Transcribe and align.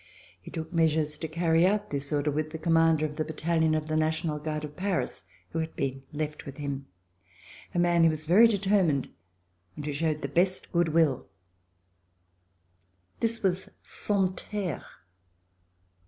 He 0.41 0.49
took 0.49 0.73
measures 0.73 1.19
to 1.19 1.27
carry 1.27 1.63
out 1.63 1.91
this 1.91 2.11
order 2.11 2.31
with 2.31 2.49
the 2.49 2.57
com 2.57 2.73
mander 2.73 3.05
of 3.05 3.17
the 3.17 3.23
battalion 3.23 3.75
of 3.75 3.87
the 3.87 3.95
National 3.95 4.39
Guard 4.39 4.63
of 4.63 4.75
Paris 4.75 5.25
who 5.51 5.59
had 5.59 5.75
been 5.75 6.01
left 6.11 6.43
with 6.47 6.57
him— 6.57 6.87
a 7.75 7.77
man 7.77 8.03
who 8.03 8.09
was 8.09 8.25
very 8.25 8.47
determined 8.47 9.11
and 9.75 9.85
who 9.85 9.93
showed 9.93 10.23
the 10.23 10.27
best 10.27 10.71
good 10.71 10.87
will— 10.87 11.27
this 13.19 13.43
was 13.43 13.69
Santerre! 13.83 14.83